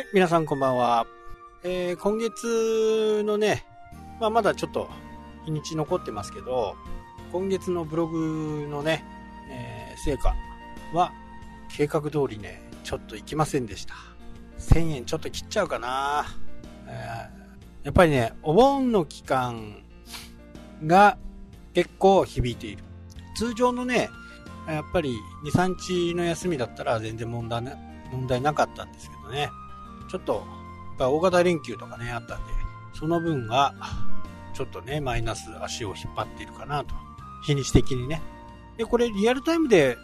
[0.00, 1.06] い、皆さんこんばんは。
[1.62, 3.64] えー、今月のね、
[4.18, 4.88] まあ、まだちょっと
[5.44, 6.74] 日にち残ってますけど、
[7.32, 9.04] 今月のブログのね、
[9.50, 10.34] えー、成果
[10.92, 11.12] は
[11.68, 13.94] 計画通りね、ちょっと行きませんでした。
[14.58, 16.26] 1000円ちょっと切っちゃうかな、
[16.86, 19.82] えー、やっぱりね、お盆の期間
[20.86, 21.18] が
[21.74, 22.84] 結構響いている。
[23.36, 24.08] 通常のね、
[24.66, 27.76] やっぱり2、3日の休みだったら全然問題な
[28.12, 29.50] 問題なかったんですけどね。
[30.10, 30.44] ちょっと、
[30.98, 32.52] 大型連休とかね、あったんで、
[32.98, 33.74] その分が、
[34.54, 36.94] ちょっとね、マイナス足を引っ張っているかなと。
[37.44, 38.20] 日にち的にね。
[38.76, 39.96] で、これリアルタイムで、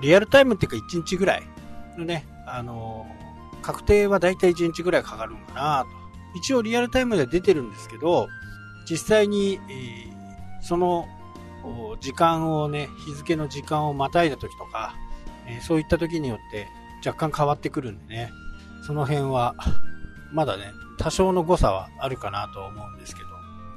[0.00, 1.42] リアルタイムっていうか1日ぐらい
[1.98, 5.90] のね、あのー、確定はだいたい1日ぐらいかかるのかなと。
[6.38, 8.28] 一応リアルタイムで出てるんですけど、
[8.88, 11.06] 実際に、えー、その
[12.00, 14.94] 時間をね、日付の時間をまたいだ時とか、
[15.46, 16.68] えー、そういった時によって
[17.06, 18.32] 若干変わってくるんでね、
[18.90, 19.54] その辺は、
[20.32, 23.28] まだね、多少の誤差はあるかなと思うんですけど、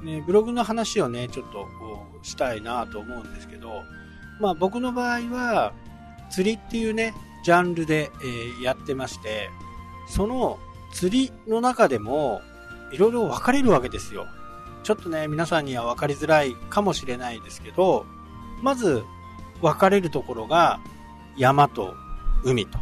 [0.02, 1.68] ね、ブログの話をね、ちょっと
[2.24, 3.84] したいなと思うんですけど、
[4.40, 5.72] まあ僕の場合は、
[6.30, 8.10] 釣りっていうね、ジャンルで、
[8.60, 9.50] え、やってまして、
[10.08, 10.58] その
[10.92, 12.40] 釣りの中でも、
[12.90, 14.26] いろいろ分かれるわけですよ。
[14.82, 18.04] ちょっとね、皆さんには分かりづらいかもしれないですけど、
[18.64, 19.04] まず
[19.62, 20.80] 分かれるところが
[21.36, 21.94] 山と
[22.42, 22.80] 海と。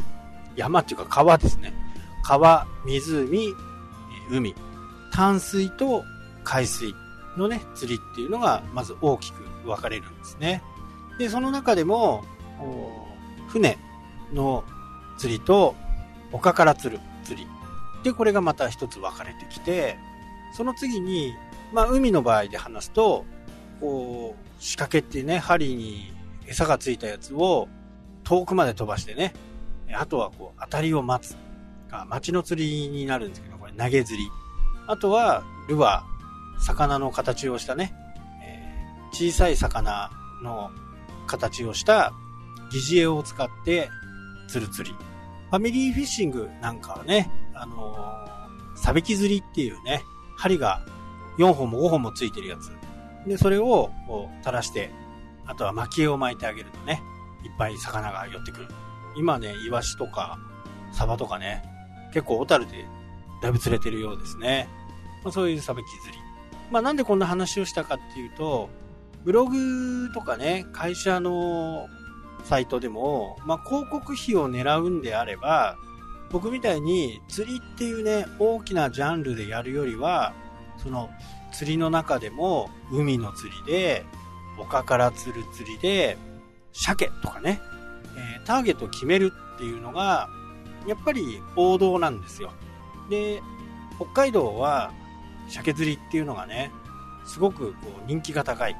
[0.55, 1.82] 山っていうか川ですね。
[2.23, 3.55] 川、湖、
[4.29, 4.55] 海。
[5.11, 6.03] 淡水と
[6.43, 6.95] 海水
[7.37, 10.63] のね、釣りっていうのがまず大きく分かれるんですね。
[11.19, 12.23] で、その中でも、
[13.49, 13.77] 船
[14.33, 14.63] の
[15.17, 15.75] 釣りと
[16.31, 17.47] 丘から釣る釣り。
[18.03, 19.97] で、これがまた一つ分かれてきて、
[20.57, 21.33] その次に
[21.73, 23.25] まあ、海の場合で話すと、
[23.81, 26.13] こう、仕掛けっていうね、針に
[26.47, 27.67] 餌がついたやつを
[28.23, 29.33] 遠くまで飛ばしてね、
[29.91, 31.35] あとはこう、当たりを待つ。
[31.93, 34.29] が、町の釣りになるんですけど、これ投げ釣り。
[34.87, 37.93] あとは、ルアー、魚の形をしたね、
[38.43, 40.09] えー、小さい魚
[40.41, 40.71] の
[41.27, 42.11] 形をした
[42.71, 43.89] 疑似餌を使って
[44.47, 44.95] 釣る釣り。
[44.95, 50.03] ファミリーフィッシングなんかはね、あのー、サビキ釣りっていうね、
[50.35, 50.81] 針が
[51.37, 52.71] 4本も5本もついてるやつ。
[53.27, 54.91] で、それをこう垂らして、
[55.45, 57.01] あとは巻き絵を巻いてあげるとね、
[57.45, 58.67] いっぱい魚が寄ってくる。
[59.15, 60.39] 今ね、イワシとか、
[60.91, 61.63] サバとかね、
[62.13, 62.85] 結構小樽で
[63.41, 64.69] だいぶ釣れてるようですね。
[65.23, 66.19] まあ、そういうサバキ釣り。
[66.71, 68.69] まあなんでこんな話をしたかっていうと、
[69.23, 71.87] ブログとかね、会社の
[72.43, 75.77] サイトでも、まあ広告費を狙うんであれば、
[76.31, 80.33] 僕みたいに釣りっていうね、大きなジャンルでやるよりは、
[80.77, 81.09] その
[81.51, 84.05] 釣りの中でも海の釣りで、
[84.59, 86.17] 丘から釣る釣りで、
[86.71, 87.61] 鮭とかね、
[88.17, 90.27] えー、ターゲットを決めるっていうのが、
[90.87, 92.51] やっぱり王道なんですよ。
[93.09, 93.41] で、
[93.97, 94.91] 北海道は
[95.47, 96.71] 鮭釣りっていうのがね、
[97.25, 98.75] すごくこう人気が高い。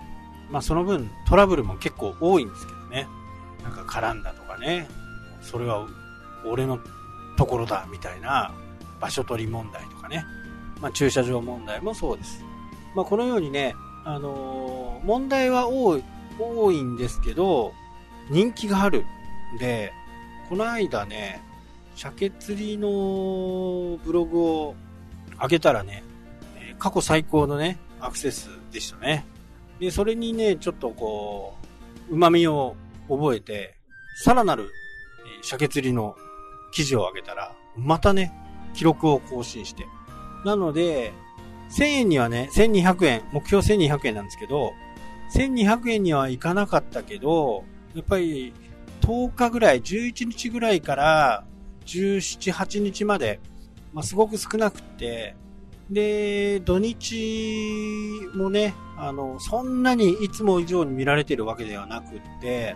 [0.49, 3.07] まあその分トラブルも結構多いんですけどね。
[3.63, 4.87] なんか絡んだとかね、
[5.41, 5.87] それは
[6.45, 6.79] 俺の
[7.37, 8.51] ところだみたいな
[8.99, 10.25] 場所取り問題とかね。
[10.81, 12.43] まあ、駐車場問題もそうです。
[12.93, 16.03] まあ、このようにね、あのー、問題は多い、
[16.37, 17.73] 多いんですけど、
[18.29, 19.05] 人気がある。
[19.59, 19.93] で、
[20.49, 21.41] この間ね、
[21.95, 24.75] 鮭釣りのブログを
[25.41, 26.03] 上げたらね、
[26.79, 29.25] 過去最高のね、アクセスでしたね。
[29.79, 31.55] で、それにね、ちょっとこ
[32.09, 32.75] う、旨味を
[33.09, 33.75] 覚えて、
[34.23, 34.69] さらなる
[35.41, 36.15] 鮭釣りの
[36.73, 38.33] 記事を上げたら、またね、
[38.73, 39.85] 記録を更新して、
[40.45, 41.13] なので、
[41.77, 44.73] 1000円にはね、1200円、目標1200円なんですけど、
[45.35, 47.63] 1200円にはいかなかったけど、
[47.95, 48.53] やっぱり
[49.01, 51.45] 10日ぐらい、11日ぐらいから
[51.85, 53.39] 17、8日まで、
[53.93, 55.35] まあ、すごく少なくて、
[55.89, 62.75] で、土日もね、あの、そんなにいつも以上に見られてるわけではなくって、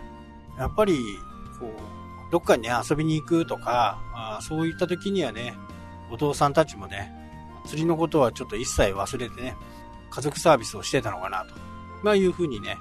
[0.58, 0.94] やっぱり、
[1.58, 5.54] こう、どっかにね、遊びに行くとか、あそういった時にはね、
[6.10, 7.12] お父さんたちもね、
[7.66, 9.56] 釣りのことはちょっと一切忘れてね、
[10.10, 11.54] 家族サービスをしてたのかなと、
[12.02, 12.76] まあいうふうにね、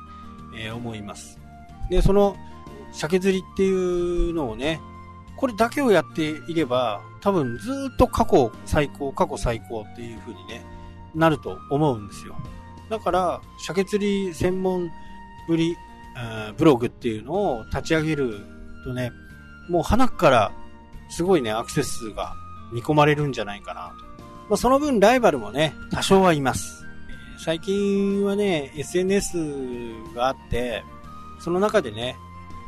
[0.55, 1.39] えー、思います。
[1.89, 2.35] で、その、
[2.91, 4.81] 鮭釣りっていうのをね、
[5.37, 10.65] これだけをやっていれば、多分ずっと過去最高、過去最高っていう風にね、
[11.15, 12.35] なると思うんですよ。
[12.89, 14.89] だから、鮭釣り専門
[15.47, 15.75] ぶり、
[16.57, 18.39] ブログっていうのを立ち上げる
[18.83, 19.11] とね、
[19.69, 20.51] もう花から
[21.09, 22.33] すごいね、アクセス数が
[22.73, 24.07] 見込まれるんじゃないかなと
[24.49, 26.85] まあ、その分ライバルもね、多少はいます。
[27.37, 29.37] 最近はね、SNS
[30.15, 30.83] があって、
[31.39, 32.15] その中でね、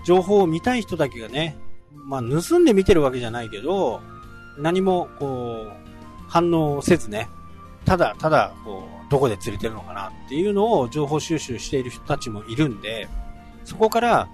[0.06, 1.58] 情報を見たい人だけがね、
[1.94, 4.02] まあ、盗んで見てるわけじゃないけど、
[4.58, 5.90] 何も、こう、
[6.28, 7.30] 反応せずね、
[7.86, 13.08] ただ、ただ、こう、どこで釣れてるのかなっていうのを情報収集している人たちもいるんで、
[13.66, 14.30] そこから、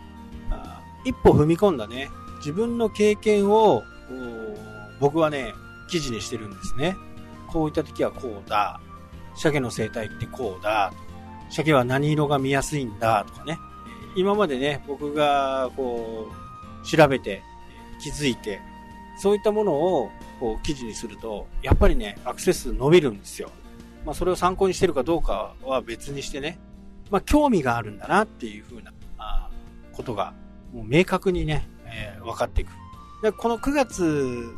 [1.06, 3.84] 一歩踏み込んだね、自分の経験を、
[5.00, 5.54] 僕はね、
[5.90, 6.96] 記事にしてるんですね。
[7.48, 8.80] こういった時はこうだ。
[9.36, 10.92] 鮭の生態ってこうだ。
[11.50, 13.60] 鮭は何色が見やすいんだとかね。
[14.16, 16.45] 今までね、僕がこう、
[16.86, 17.42] 調べて、
[18.00, 18.62] 気づいて、
[19.18, 20.10] そういったものを
[20.40, 23.50] こう記事にすると、やっぱりね、アクセス伸びるんですよ。
[24.06, 26.60] まあそれを参考にしてるかどうかは別にしてね、
[27.10, 29.50] まあ興味があるんだなっていうふうなあ
[29.94, 30.34] ことが、
[30.74, 32.70] もう明確にね、えー、分かっていく。
[33.22, 34.54] で、この9月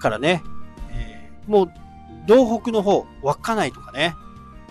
[0.00, 0.42] からね、
[0.90, 1.72] えー、もう、
[2.26, 4.14] 道北の方、稚内とかね、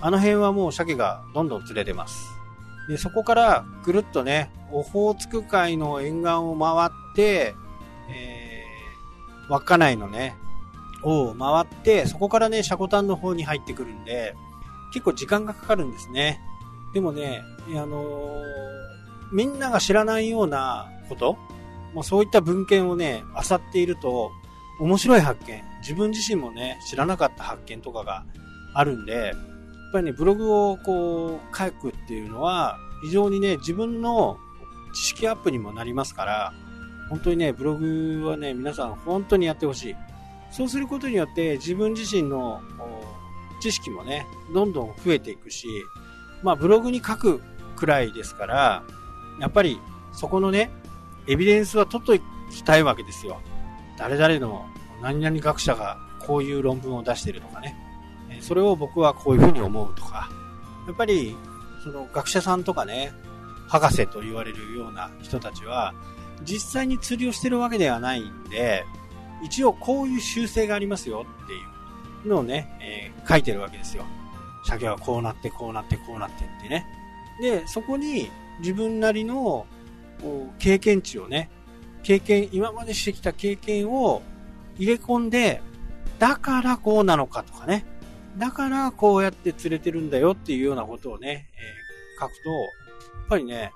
[0.02, 2.36] あの辺はもう鮭がどんどん釣れてます。
[2.88, 7.56] で、そこからぐるっとね、オホーツク海の沿岸を回って、
[8.10, 10.36] えー、稚内のね、
[11.04, 14.36] を回って、そこからね、シャコタンの方に入ってくるんで、
[14.94, 16.40] 結構時間がかかるんですね。
[16.94, 18.42] でもね、あのー、
[19.32, 21.38] みんなが知らないようなこと、
[21.94, 24.32] まあ、そういった文献をね、漁っていると、
[24.80, 28.26] 面白い発見、自分自身もね、知らなかった発見とかが
[28.74, 29.34] あるんで、
[29.88, 34.38] っぱりね、ブログをこう、書くっていうのは、非常にね、自分の
[34.94, 36.54] 知識アップにもなりますから、
[37.10, 39.96] 本当にね、ブログはね、皆さん本当にやってほしい。
[40.52, 42.62] そうすることによって自分自身の
[43.62, 45.68] 知識もね、どんどん増えていくし、
[46.44, 47.42] まあブログに書く
[47.76, 48.84] くらいですから、
[49.40, 49.80] やっぱり
[50.14, 50.72] そこのね、
[51.28, 52.18] エビデンスは取っと
[52.52, 53.42] きたいわけですよ。
[53.98, 54.66] 誰々の
[55.02, 57.76] 何々学者がこういう論文を出してるとかね。
[58.46, 60.30] それを僕はこういうふうに思うとか。
[60.86, 61.36] やっぱり、
[61.84, 63.12] その学者さんとかね、
[63.68, 65.96] 博士と言われるような人たちは、
[66.44, 68.86] 実際に釣りをしてるわけではないんで、
[69.44, 71.58] 一応こういう習性がありますよってい
[72.26, 74.06] うのをね、えー、書いてるわけですよ。
[74.68, 76.86] 鮭はこうなってこうなってこうなってってね。
[77.42, 79.66] で、そこに自分なりの
[80.60, 81.50] 経験値をね、
[82.04, 84.22] 経験、今までしてきた経験を
[84.78, 85.64] 入れ込んで、
[86.20, 87.86] だからこうなのかとかね。
[88.38, 92.58] だからこうやって釣れてるんだよっていうようなことをね、えー、書くと、や
[93.26, 93.72] っぱりね、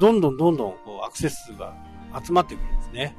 [0.00, 1.74] どんどんどんどんこうアクセス数が
[2.24, 3.16] 集まってくるんですね。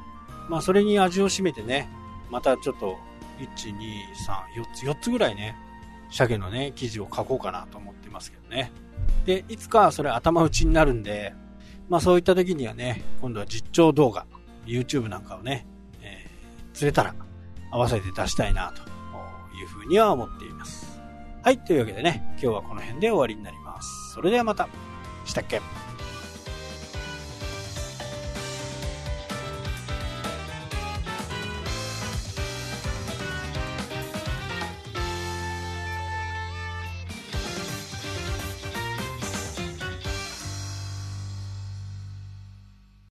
[0.47, 1.89] まあそれに味を占めてね、
[2.29, 2.97] またちょっと、
[3.39, 5.55] 1、2、3、4つ、4つぐらいね、
[6.09, 8.71] 鮭のね、記事を書こうかなと思ってますけどね。
[9.25, 11.33] で、いつかそれ頭打ちになるんで、
[11.89, 14.25] まあそういった時にはね、今度は実況動画、
[14.65, 15.67] YouTube なんかをね、
[16.01, 17.13] えー、釣れたら
[17.71, 18.96] 合わせて出したいなと
[19.57, 20.99] いうふうには思っています。
[21.43, 24.13] はい、というわけでね、今日はこの辺で終わりになります。
[24.13, 24.67] それではまた。
[25.25, 25.61] したっけ？